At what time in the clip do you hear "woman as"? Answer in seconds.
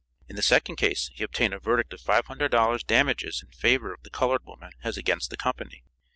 4.43-4.97